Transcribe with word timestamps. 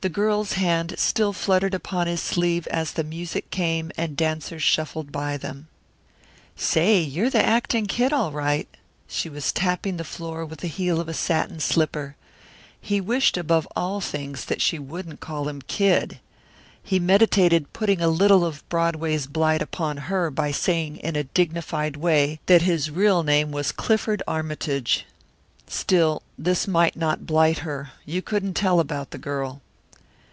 The 0.00 0.08
girl's 0.08 0.52
hand 0.52 0.94
still 0.96 1.32
fluttered 1.32 1.74
upon 1.74 2.06
his 2.06 2.22
sleeve 2.22 2.68
as 2.68 2.92
the 2.92 3.02
music 3.02 3.50
came 3.50 3.90
and 3.96 4.16
dancers 4.16 4.62
shuffled 4.62 5.10
by 5.10 5.36
them. 5.36 5.66
"Say, 6.54 7.00
you're 7.00 7.30
the 7.30 7.44
actin' 7.44 7.86
kid, 7.86 8.12
all 8.12 8.30
right." 8.30 8.68
She 9.08 9.28
was 9.28 9.50
tapping 9.50 9.96
the 9.96 10.04
floor 10.04 10.46
with 10.46 10.60
the 10.60 10.68
heel 10.68 11.00
of 11.00 11.08
a 11.08 11.14
satin 11.14 11.58
slipper. 11.58 12.14
He 12.80 13.00
wished 13.00 13.36
above 13.36 13.66
all 13.74 14.00
things 14.00 14.44
that 14.44 14.62
she 14.62 14.78
wouldn't 14.78 15.18
call 15.18 15.48
him 15.48 15.62
"Kid." 15.62 16.20
He 16.80 17.00
meditated 17.00 17.72
putting 17.72 18.00
a 18.00 18.06
little 18.06 18.44
of 18.46 18.66
Broadway's 18.68 19.26
blight 19.26 19.60
upon 19.60 19.96
her 20.06 20.30
by 20.30 20.52
saying 20.52 20.98
in 20.98 21.16
a 21.16 21.24
dignified 21.24 21.96
way 21.96 22.38
that 22.46 22.62
his 22.62 22.88
real 22.88 23.24
name 23.24 23.50
was 23.50 23.72
Clifford 23.72 24.22
Armytage. 24.28 25.06
Still, 25.66 26.22
this 26.38 26.68
might 26.68 26.94
not 26.94 27.26
blight 27.26 27.58
her 27.58 27.90
you 28.06 28.22
couldn't 28.22 28.54
tell 28.54 28.78
about 28.78 29.10
the 29.10 29.18
girl. 29.18 29.60